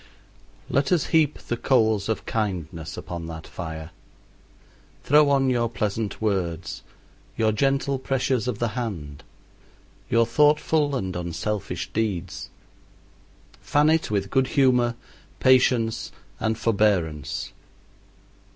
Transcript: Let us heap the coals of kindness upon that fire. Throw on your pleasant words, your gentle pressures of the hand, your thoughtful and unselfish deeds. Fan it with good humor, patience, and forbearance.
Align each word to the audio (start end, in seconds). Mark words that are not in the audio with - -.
Let 0.67 0.91
us 0.91 1.05
heap 1.13 1.37
the 1.37 1.55
coals 1.55 2.09
of 2.09 2.25
kindness 2.25 2.97
upon 2.97 3.27
that 3.27 3.45
fire. 3.45 3.91
Throw 5.03 5.29
on 5.29 5.51
your 5.51 5.69
pleasant 5.69 6.19
words, 6.19 6.81
your 7.37 7.51
gentle 7.51 7.99
pressures 7.99 8.47
of 8.47 8.57
the 8.57 8.69
hand, 8.69 9.23
your 10.09 10.25
thoughtful 10.25 10.95
and 10.95 11.15
unselfish 11.15 11.91
deeds. 11.93 12.49
Fan 13.61 13.91
it 13.91 14.09
with 14.09 14.31
good 14.31 14.47
humor, 14.47 14.95
patience, 15.39 16.11
and 16.39 16.57
forbearance. 16.57 17.53